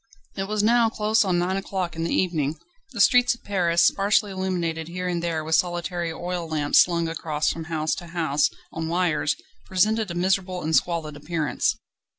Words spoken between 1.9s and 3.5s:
in the evening. The streets of